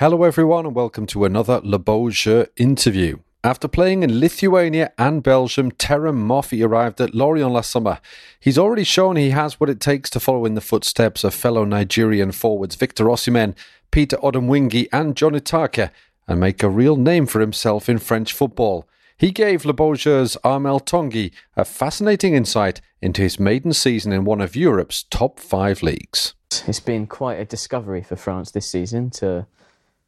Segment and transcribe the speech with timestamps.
[0.00, 3.18] Hello, everyone, and welcome to another Le Beau Jeu interview.
[3.44, 8.00] After playing in Lithuania and Belgium, Terem Moffi arrived at Lorient last summer.
[8.40, 11.66] He's already shown he has what it takes to follow in the footsteps of fellow
[11.66, 13.54] Nigerian forwards Victor Osimhen,
[13.90, 15.90] Peter Odemwingie, and John Utaka,
[16.26, 18.88] and make a real name for himself in French football.
[19.18, 24.24] He gave Le Beau Jeu's Armel Tanguy a fascinating insight into his maiden season in
[24.24, 26.32] one of Europe's top five leagues.
[26.66, 29.46] It's been quite a discovery for France this season to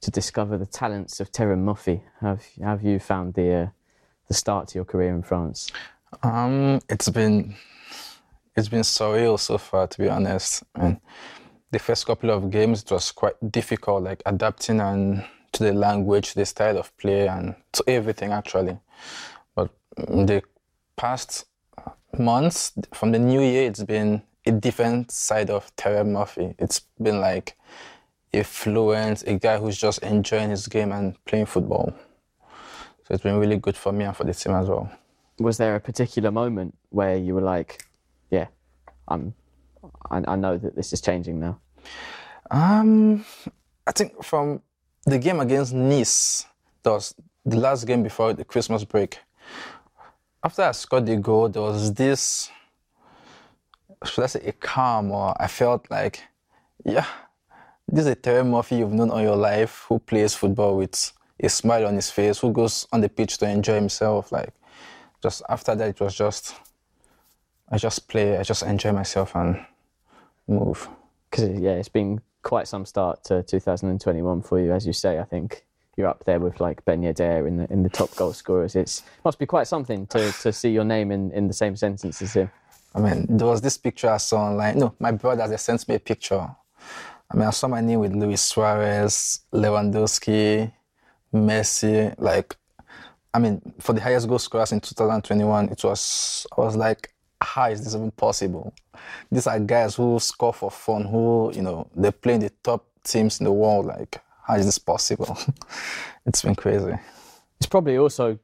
[0.03, 2.03] to discover the talents of Terem Moffi.
[2.21, 3.67] Have have you found the uh,
[4.29, 5.71] the start to your career in France?
[6.23, 7.55] Um, it's been
[8.57, 10.65] it's been surreal so far, to be honest.
[10.75, 11.01] And
[11.71, 16.35] the first couple of games it was quite difficult, like adapting and to the language,
[16.35, 18.79] the style of play, and to everything actually.
[19.55, 20.43] But the
[20.97, 21.47] past
[22.19, 26.55] months, from the new year, it's been a different side of Terem Moffi.
[26.59, 27.57] It's been like
[28.33, 31.95] a fluent, a guy who's just enjoying his game and playing football.
[33.05, 34.91] So it's been really good for me and for the team as well.
[35.39, 37.85] Was there a particular moment where you were like,
[38.31, 38.47] "Yeah,
[39.09, 39.35] I'm,
[40.11, 41.59] I, I know that this is changing now"?
[42.51, 43.25] Um,
[43.87, 44.63] I think from
[45.05, 46.47] the game against Nice,
[46.83, 47.15] that was
[47.45, 49.19] the last game before the Christmas break.
[50.45, 52.51] After I scored the goal, there was this,
[54.05, 56.23] should I say, a calm, or I felt like,
[56.85, 57.07] yeah,
[57.93, 61.49] this is a Terem Moffi you've known all your life, who plays football with a
[61.51, 64.33] smile on his face, who goes on the pitch to enjoy himself.
[64.33, 64.55] Like,
[65.23, 66.55] just after that, it was just,
[67.69, 69.63] I just play, I just enjoy myself and
[70.49, 70.89] move.
[71.31, 75.19] Because yeah, it's been quite some start to 2021 for you, as you say.
[75.19, 78.33] I think you're up there with like Ben Yedder in the in the top goal
[78.33, 78.75] scorers.
[78.75, 82.23] It's must be quite something to, to see your name in, in the same sentence
[82.23, 82.51] as him.
[82.95, 84.79] I mean, there was this picture I saw online.
[84.79, 86.49] No, my brother they sent me a picture.
[87.33, 90.71] I mean, I saw my name with Luis Suarez, Lewandowski,
[91.33, 92.15] Messi.
[92.19, 92.55] Like,
[93.33, 97.71] I mean, for the highest goal scorers in 2021, it was I was like, how
[97.71, 98.75] is this even possible?
[99.31, 102.85] These are guys who score for fun, who you know they play in the top
[103.03, 103.87] teams in the world.
[103.87, 105.39] Like, how is this possible?
[106.27, 106.93] it's been crazy.
[107.57, 108.39] It's probably also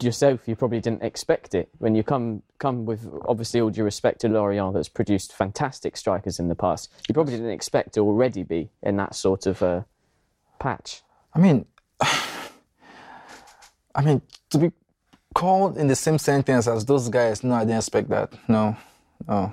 [0.00, 0.40] yourself.
[0.46, 4.28] You probably didn't expect it when you come come with obviously all due respect to
[4.28, 6.90] Lorient that's produced fantastic strikers in the past.
[7.08, 9.82] You probably didn't expect to already be in that sort of uh,
[10.58, 11.02] patch.
[11.34, 11.66] I mean,
[12.00, 14.72] I mean to be
[15.34, 17.44] called in the same sentence as those guys.
[17.44, 18.32] No, I didn't expect that.
[18.48, 18.76] No,
[19.28, 19.52] no.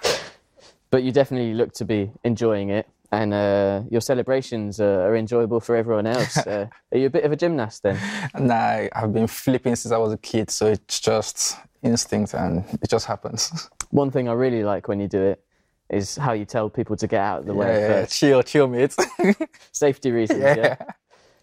[0.90, 5.60] but you definitely look to be enjoying it and uh, your celebrations uh, are enjoyable
[5.60, 6.36] for everyone else.
[6.46, 7.98] Uh, are you a bit of a gymnast then?
[8.38, 12.88] Nah, I've been flipping since I was a kid, so it's just instinct and it
[12.88, 13.68] just happens.
[13.90, 15.44] One thing I really like when you do it
[15.90, 18.18] is how you tell people to get out of the yeah, way yeah, first.
[18.18, 18.94] Chill, chill, mate.
[19.72, 20.56] Safety reasons, yeah.
[20.56, 20.76] yeah.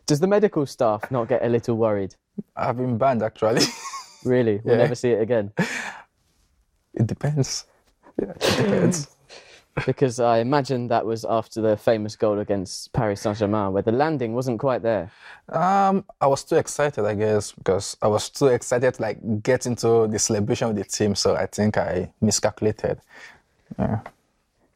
[0.06, 2.16] Does the medical staff not get a little worried?
[2.56, 3.64] I've been banned actually.
[4.24, 4.62] Really?
[4.64, 4.84] We'll Yeah.
[4.84, 5.52] never see it again.
[6.94, 7.66] it depends.
[8.22, 9.08] Yeah, it depends.
[9.86, 13.92] Because I imagine that was after the famous goal against Paris Saint Germain, where the
[13.92, 15.12] landing wasn't quite there.
[15.50, 19.66] Um, I was too excited, I guess, because I was too excited to like get
[19.66, 21.16] into the celebration with the team.
[21.16, 23.00] So I think I miscalculated.
[23.78, 24.00] Yeah.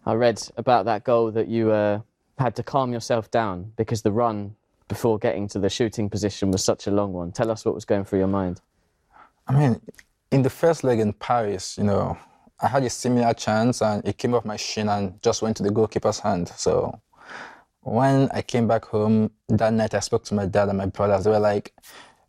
[0.06, 2.02] I read about that goal that you uh,
[2.38, 4.56] had to calm yourself down because the run
[4.88, 7.32] before getting to the shooting position was such a long one.
[7.32, 8.62] Tell us what was going through your mind.
[9.48, 9.82] I mean,
[10.32, 12.18] in the first leg in Paris, you know,
[12.62, 15.64] I had a similar chance and it came off my shin and just went to
[15.64, 16.50] the goalkeeper's hand.
[16.50, 17.00] So
[17.82, 21.24] when I came back home that night, I spoke to my dad and my brothers.
[21.24, 21.74] They were like,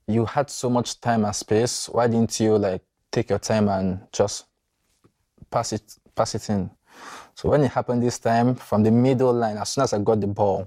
[0.06, 1.88] "You had so much time and space.
[1.88, 4.47] Why didn't you like take your time and just
[5.50, 6.71] pass it, pass it in?"
[7.34, 10.21] So when it happened this time, from the middle line, as soon as I got
[10.21, 10.66] the ball,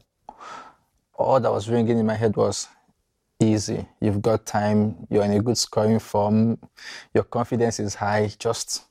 [1.17, 2.67] all that was ringing in my head was,
[3.39, 3.87] easy.
[3.99, 5.07] You've got time.
[5.09, 6.57] You're in a good scoring form.
[7.13, 8.31] Your confidence is high.
[8.39, 8.83] Just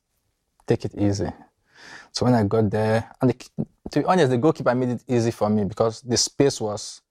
[0.66, 1.30] take it easy.
[2.12, 5.30] So when I got there, and the, to be honest, the goalkeeper made it easy
[5.30, 7.02] for me because the space was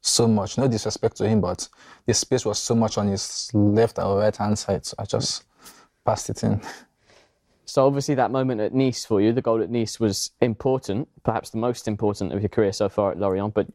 [0.00, 0.58] so much.
[0.58, 1.68] No disrespect to him, but
[2.04, 4.84] the space was so much on his left or right hand side.
[4.84, 5.44] So I just
[6.04, 6.60] passed it in.
[7.64, 11.48] So obviously that moment at Nice for you, the goal at Nice was important, perhaps
[11.48, 13.54] the most important of your career so far at Lorient.
[13.54, 13.68] But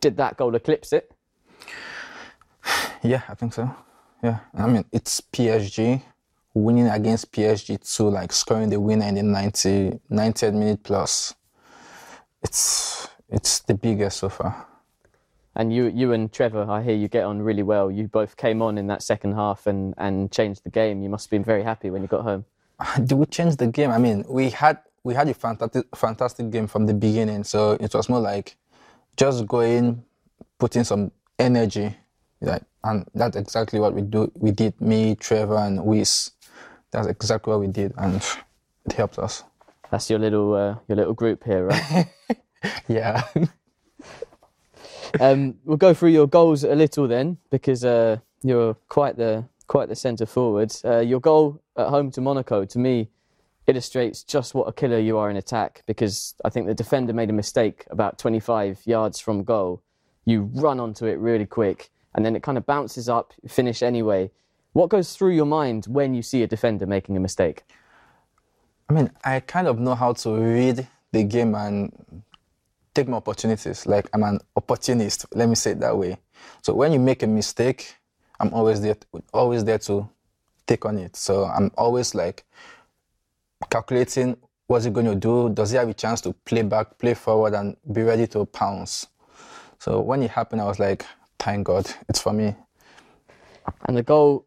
[0.00, 1.12] did that goal eclipse it?
[3.02, 3.70] Yeah, I think so.
[4.22, 6.02] Yeah, I mean it's PSG
[6.54, 11.34] winning against PSG too, like scoring the winner in the 90, 90th minute plus.
[12.42, 14.66] It's it's the biggest so far.
[15.56, 17.90] And you, you and Trevoh, I hear you get on really well.
[17.90, 21.02] You both came on in that second half and, and changed the game.
[21.02, 22.44] You must have been very happy when you got home.
[23.04, 23.90] Did we change the game?
[23.90, 27.44] I mean, we had we had a fantastic fantastic game from the beginning.
[27.44, 28.56] So it was more like
[29.16, 30.04] just going,
[30.58, 31.96] putting some energy.
[32.40, 34.30] Like, and that's exactly what we do.
[34.34, 36.32] We did me, Trevoh, and Whis.
[36.94, 38.22] That's exactly what we did, and
[38.86, 39.42] it helped us.
[39.90, 42.06] That's your little uh, your little group here, right?
[42.88, 43.24] Yeah.
[45.20, 49.88] um, we'll go through your goals a little then, because uh, you're quite the quite
[49.88, 50.74] the centre forward.
[50.84, 53.10] Uh, your goal at home to Monaco, to me,
[53.66, 55.82] illustrates just what a killer you are in attack.
[55.86, 59.82] Because I think the defender made a mistake about 25 yards from goal.
[60.24, 64.30] You run onto it really quick, and then it kind of bounces up, finish anyway.
[64.74, 67.62] What goes through your mind when you see a defender making a mistake?
[68.88, 71.92] I mean, I kind of know how to read the game and
[72.92, 73.86] take my opportunities.
[73.86, 75.26] Like I'm an opportunist.
[75.32, 76.18] Let me say it that way.
[76.62, 77.94] So when you make a mistake,
[78.40, 78.96] I'm always there,
[79.32, 80.08] always there to
[80.66, 81.14] take on it.
[81.14, 82.44] So I'm always like
[83.70, 84.36] calculating
[84.66, 85.50] what's he going to do.
[85.50, 89.06] Does he have a chance to play back, play forward, and be ready to pounce?
[89.78, 91.06] So when it happened, I was like,
[91.38, 92.56] thank God, it's for me.
[93.86, 94.46] And the goal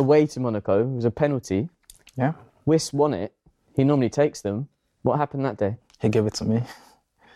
[0.00, 1.68] away to Monaco was a penalty.
[2.16, 2.32] Yeah,
[2.66, 3.32] Wiss won it.
[3.76, 4.68] He normally takes them.
[5.02, 5.76] What happened that day?
[6.00, 6.62] he gave it to me.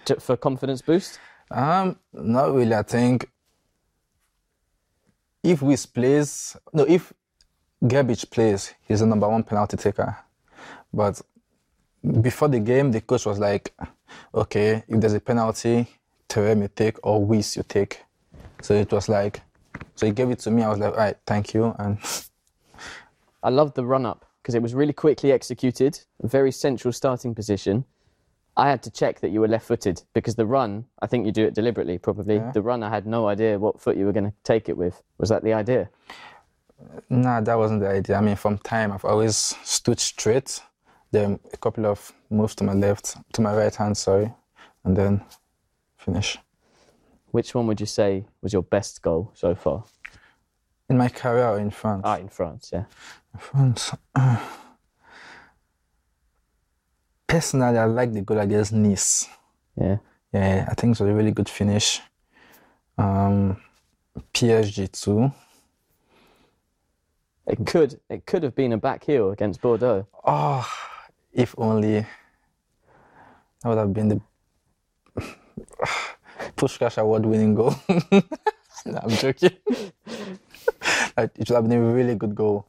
[0.06, 1.18] Ju- For confidence boost?
[1.50, 2.74] Um, not really.
[2.74, 3.28] I think
[5.42, 7.12] if Wiz plays, no, if
[7.82, 10.16] Grbić plays, he's the number one penalty taker.
[10.92, 11.20] But
[12.22, 13.74] before the game, the coach was like,
[14.34, 15.86] okay, if there's a penalty,
[16.28, 18.00] Terem you take or Wiz you take.
[18.62, 19.42] So it was like,
[19.96, 20.62] so he gave it to me.
[20.62, 21.74] I was like, all right, thank you.
[21.78, 21.98] And
[23.44, 27.34] I loved the run up because it was really quickly executed, a very central starting
[27.34, 27.84] position.
[28.56, 31.32] I had to check that you were left footed because the run, I think you
[31.32, 32.36] do it deliberately, probably.
[32.36, 32.52] Yeah.
[32.52, 35.02] The run, I had no idea what foot you were going to take it with.
[35.18, 35.90] Was that the idea?
[37.08, 38.16] nah, that wasn't the idea.
[38.16, 40.62] I mean, from time, I've always stood straight.
[41.10, 44.32] Then a couple of moves to my left, to my right hand, sorry,
[44.84, 45.22] and then
[45.96, 46.38] finish.
[47.30, 49.84] Which one would you say was your best goal so far?
[50.88, 52.02] In my career or in France?
[52.04, 52.84] Ah, in France, yeah.
[53.38, 53.92] France.
[54.14, 54.38] uh,
[57.26, 59.28] Personally, I like the goal against Nice.
[59.76, 59.98] Yeah.
[60.32, 62.02] Yeah, I think it was a really good finish.
[62.98, 63.56] Um,
[64.32, 65.32] PSG too.
[67.46, 70.06] It could it could have been a back heel against Bordeaux.
[70.24, 70.66] Oh,
[71.32, 74.20] if only that would have been the
[76.56, 77.74] Puskás award winning goal.
[78.86, 79.52] no, I'm joking.
[81.16, 82.66] Like, it would have been a really good goal.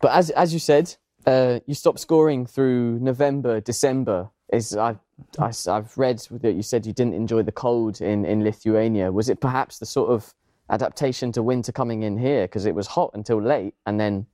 [0.00, 0.94] But as as you said,
[1.26, 4.28] uh, you stopped scoring through November, December.
[4.52, 4.96] Is I,
[5.38, 9.10] I have read that you said you didn't enjoy the cold in in Lithuania.
[9.10, 10.34] Was it perhaps the sort of
[10.70, 14.26] adaptation to winter coming in here because it was hot until late, and then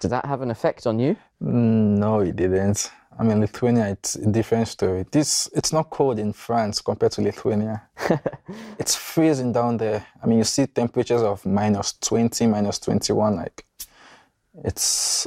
[0.00, 1.16] did that have an effect on you?
[1.42, 2.90] Mm, No, it didn't.
[3.18, 5.04] I mean, Lithuania, it's a different story.
[5.10, 7.82] This, it's not cold in France compared to Lithuania.
[8.78, 10.06] it's freezing down there.
[10.22, 13.36] I mean, you see temperatures of minus 20, minus 21.
[13.36, 13.64] Like,
[14.64, 15.26] it's,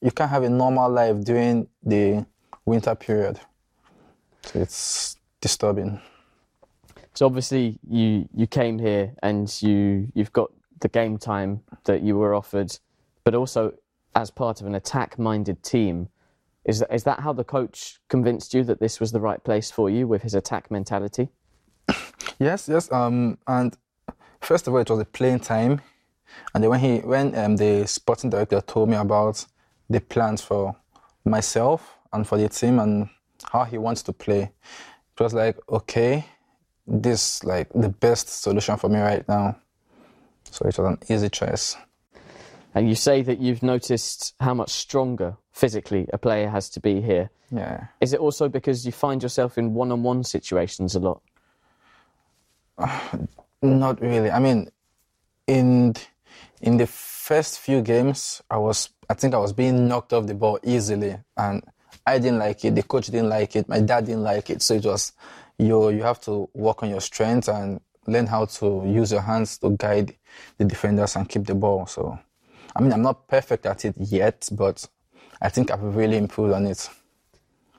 [0.00, 2.24] you can't have a normal life during the
[2.64, 3.40] winter period.
[4.42, 6.00] So it's disturbing.
[7.14, 12.16] So obviously you you came here and you you've got the game time that you
[12.16, 12.78] were offered,
[13.24, 13.74] but also
[14.14, 16.08] as part of an attack-minded team.
[16.70, 19.72] Is that, is that how the coach convinced you that this was the right place
[19.72, 21.28] for you with his attack mentality?
[22.38, 22.90] Yes, yes.
[22.90, 23.76] Um, and
[24.40, 25.82] first of all, it was a playing time,
[26.54, 29.44] and then when he, when um, the sporting director told me about
[29.90, 30.74] the plans for
[31.24, 33.10] myself and for the team and
[33.52, 36.24] how he wants to play, it was like, okay,
[36.86, 39.56] this like the best solution for me right now.
[40.50, 41.76] So it was an easy choice.
[42.74, 47.00] And you say that you've noticed how much stronger physically a player has to be
[47.00, 47.30] here.
[47.50, 47.86] Yeah.
[48.00, 51.22] Is it also because you find yourself in one-on-one situations a lot?
[53.62, 54.30] Not really.
[54.30, 54.70] I mean,
[55.46, 55.94] in
[56.60, 60.34] in the first few games, I was I think I was being knocked off the
[60.34, 61.62] ball easily, and
[62.06, 62.74] I didn't like it.
[62.74, 63.68] The coach didn't like it.
[63.68, 64.62] My dad didn't like it.
[64.62, 65.12] So it was
[65.58, 69.58] you you have to work on your strength and learn how to use your hands
[69.58, 70.14] to guide
[70.58, 71.86] the defenders and keep the ball.
[71.86, 72.18] So,
[72.76, 74.86] I mean, I'm not perfect at it yet, but
[75.40, 76.88] I think I've really improved on it.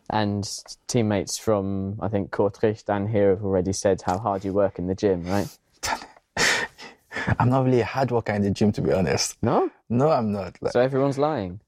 [0.09, 0.49] And
[0.87, 4.87] teammates from I think Kortrijk and here have already said how hard you work in
[4.87, 5.47] the gym, right?
[7.39, 9.37] I'm not really a hard worker in the gym, to be honest.
[9.41, 9.69] No.
[9.89, 10.57] No, I'm not.
[10.61, 11.59] Like, So everyone's lying.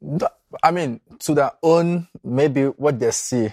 [0.62, 3.50] I mean, to their own, maybe what they see.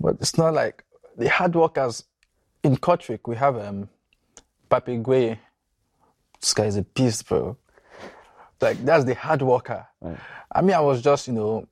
[0.00, 0.84] But it's not like
[1.16, 2.04] the hard workers
[2.62, 3.20] in Kortrijk.
[3.26, 3.88] We have um,
[4.70, 5.38] Papi Gwe.
[6.40, 7.56] This guy is a beast, bro.
[8.62, 9.86] Like, that's the hard worker.
[10.00, 10.18] Right.
[10.50, 11.68] I mean, I was just, you know,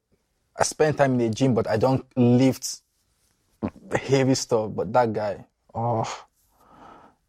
[0.59, 2.83] I spend time in the gym, but I don't lift
[3.93, 4.73] heavy stuff.
[4.75, 6.25] But that guy, oh,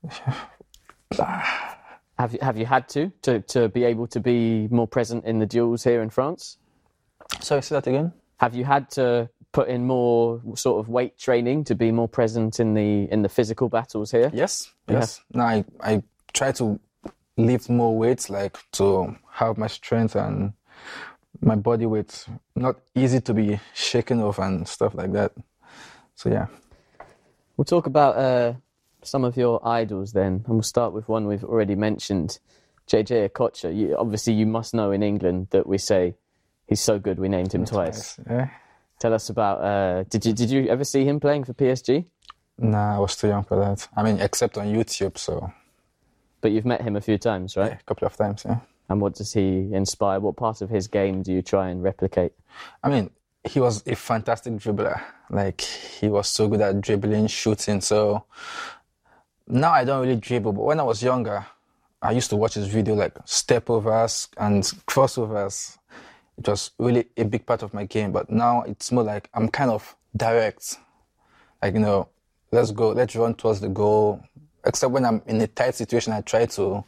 [2.21, 5.39] Have you have you had to to to be able to be more present in
[5.39, 6.59] the duels here in France?
[7.39, 8.13] Sorry, say that again.
[8.37, 12.59] Have you had to put in more sort of weight training to be more present
[12.59, 14.29] in the in the physical battles here?
[14.33, 15.21] Yes, yes.
[15.33, 16.79] Now I I try to
[17.37, 20.53] lift more weights, like to have my strength and
[21.41, 25.31] my body weight not easy to be shaken off and stuff like that.
[26.15, 26.47] So yeah.
[27.57, 28.53] We'll talk about uh,
[29.03, 32.39] some of your idols then, and we'll start with one we've already mentioned,
[32.87, 33.75] JJ Okocha.
[33.75, 36.15] You, obviously, you must know in England that we say
[36.67, 38.19] he's so good we named him twice.
[38.29, 38.49] Yeah.
[38.99, 39.61] Tell us about.
[39.61, 42.05] Uh, did you did you ever see him playing for PSG?
[42.57, 43.87] Nah, I was too young for that.
[43.97, 45.51] I mean, except on YouTube, so
[46.41, 47.71] But you've met him a few times, right?
[47.71, 48.43] yeah, a couple of times.
[48.45, 48.59] Yeah.
[48.89, 50.19] And what does he inspire?
[50.19, 52.33] What part of his game do you try and replicate?
[52.83, 53.09] I mean,
[53.43, 55.01] he was a fantastic dribbler.
[55.29, 57.81] Like he was so good at dribbling, shooting.
[57.81, 58.25] So
[59.47, 61.45] now I don't really dribble, but when I was younger,
[62.01, 65.77] I used to watch his video like step overs and crossovers.
[66.37, 68.11] It was really a big part of my game.
[68.11, 70.77] But now it's more like I'm kind of direct.
[71.61, 72.09] Like, you know,
[72.51, 74.23] let's go, let's run towards the goal.
[74.63, 76.83] Except when I'm in a tight situation, I try to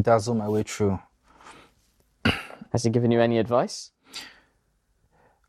[0.00, 0.98] dazzle my way through.
[2.72, 3.92] Has he given you any advice?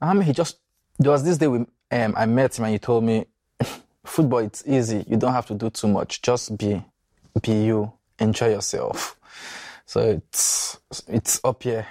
[0.01, 0.59] Um, he just
[0.99, 3.25] there was this day we um I met him and he told me,
[4.05, 5.03] football it's easy.
[5.07, 6.21] You don't have to do too much.
[6.21, 6.83] Just be
[7.41, 7.91] be you.
[8.19, 9.17] Enjoy yourself.
[9.85, 11.87] So it's it's up here.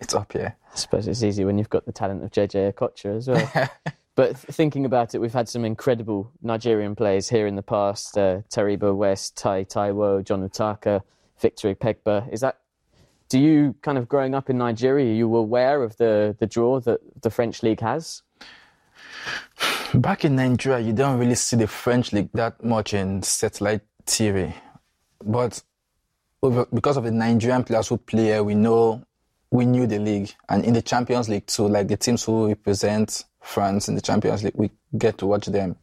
[0.00, 0.56] It's up here.
[0.72, 3.70] I suppose it's easy when you've got the talent of JJ Okocha as well.
[4.18, 8.40] but thinking about it, we've had some incredible Nigerian players here in the past: uh,
[8.50, 11.02] Taribo West, Taye Taiwo, John Utaka,
[11.40, 12.28] Victor Ikpeba.
[12.32, 12.58] Is that?
[13.28, 16.80] Do you kind of growing up in Nigeria, you were aware of the the draw
[16.80, 18.22] that the French league has?
[19.94, 24.52] Back in Nigeria, you don't really see the French league that much in satellite TV,
[25.24, 25.62] but
[26.42, 29.04] over, because of the Nigerian players who play here, we know
[29.50, 33.24] we knew the league, and in the Champions League too, like the teams who represent
[33.40, 35.76] France in the Champions League, we get to watch them.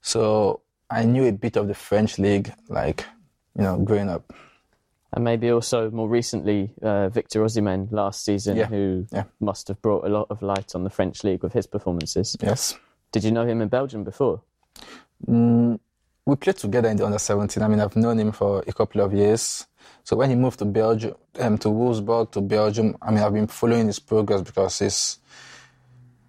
[0.00, 3.04] So I knew a bit of the French league, like
[3.56, 4.32] you know, growing up.
[5.12, 9.24] And maybe also more recently, uh, Victor Osimhen last season, Yeah, who yeah.
[9.40, 12.36] must have brought a lot of light on the French league with his performances.
[12.42, 12.78] Yes.
[13.12, 14.42] Did you know him in Belgium before?
[15.26, 15.78] Mm,
[16.26, 17.62] we played together in the under 17.
[17.62, 19.66] I mean, I've known him for a couple of years.
[20.04, 23.48] So when he moved to Belgium, um, to Wolfsburg, to Belgium, I mean, I've been
[23.48, 25.18] following his progress because he's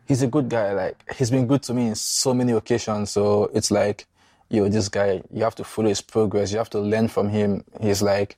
[0.07, 0.73] he's a good guy.
[0.73, 3.11] Like he's been good to me in so many occasions.
[3.11, 4.07] So it's like,
[4.49, 6.51] yo, this guy, you have to follow his progress.
[6.51, 7.63] You have to learn from him.
[7.79, 8.37] He's like,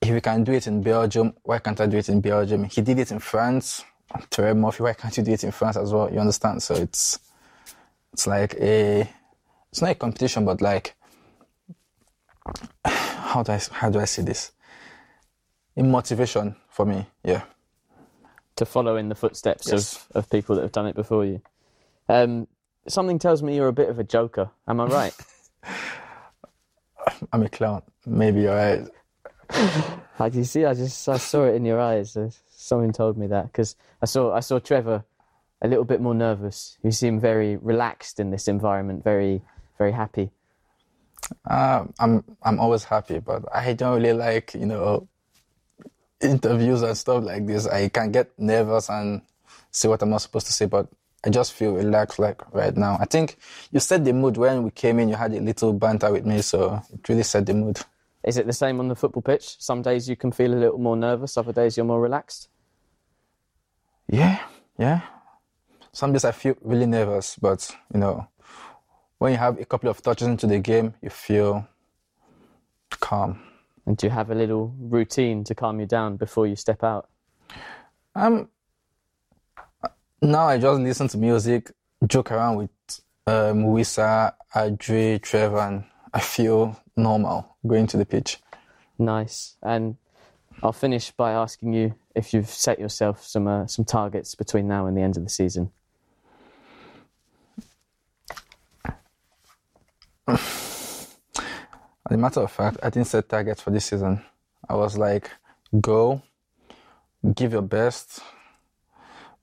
[0.00, 2.64] if you can do it in Belgium, why can't I do it in Belgium?
[2.64, 3.84] He did it in France.
[4.30, 6.10] Terem Moffi, why can't you do it in France as well?
[6.10, 6.62] You understand?
[6.62, 7.18] So it's
[8.12, 9.08] it's like a
[9.70, 10.94] it's not a competition, but like
[12.84, 14.52] how do I how do I say this?
[15.76, 17.42] A motivation for me, yeah.
[18.56, 19.94] to follow in the footsteps Yes.
[20.10, 21.40] of, of people that have done it before you.
[22.08, 22.48] Um,
[22.88, 24.50] something tells me you're a bit of a joker.
[24.66, 25.14] Am I right?
[27.32, 27.82] I'm a clown.
[28.06, 28.86] Maybe you're right.
[30.18, 32.16] Like you see, I just I saw it in your eyes.
[32.50, 35.04] Someone told me that because I saw I saw Trevoh
[35.62, 36.76] a little bit more nervous.
[36.82, 39.42] You seem very relaxed in this environment, very
[39.78, 40.32] very happy.
[41.44, 45.08] Uh, I'm I'm always happy, but I don't really like you know
[46.20, 47.66] interviews and stuff like this.
[47.66, 49.22] I can get nervous and
[49.70, 50.88] say what I'm not supposed to say, but
[51.24, 52.96] I just feel relaxed like right now.
[53.00, 53.36] I think
[53.72, 55.08] you set the mood when we came in.
[55.08, 57.80] You had a little banter with me, so it really set the mood.
[58.24, 59.56] Is it the same on the football pitch?
[59.58, 62.48] Some days you can feel a little more nervous, other days you're more relaxed.
[64.08, 64.40] Yeah,
[64.78, 65.02] yeah.
[65.92, 68.28] Some days I feel really nervous, but you know,
[69.18, 71.66] when you have a couple of touches into the game, you feel
[73.00, 73.40] calm.
[73.86, 77.08] And do you have a little routine to calm you down before you step out?
[78.14, 78.48] Um,
[80.20, 81.72] now I just listen to music,
[82.06, 82.70] joke around with
[83.26, 88.38] um, Wissa, Adri, Trevoh, and I feel normal going to the pitch.
[88.98, 89.56] Nice.
[89.62, 89.96] And
[90.62, 94.86] I'll finish by asking you if you've set yourself some uh, some targets between now
[94.86, 95.70] and the end of the season.
[100.28, 101.16] As
[102.10, 104.22] a matter of fact, I didn't set targets for this season.
[104.68, 105.30] I was like,
[105.80, 106.22] go,
[107.34, 108.20] give your best.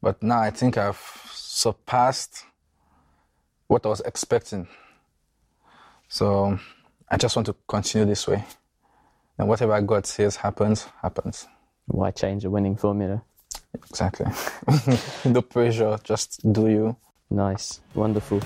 [0.02, 1.02] But now I think I've
[1.32, 2.44] surpassed
[3.68, 4.68] what I was expecting.
[6.08, 6.60] So
[7.10, 8.44] I just want to continue this way.
[9.38, 11.48] And whatever God says happens, happens.
[11.88, 13.24] Why change a winning formula?
[13.74, 14.28] Exactly.
[15.26, 16.96] no pressure, just do you.
[17.30, 17.82] Nice.
[17.94, 18.42] Wonderful.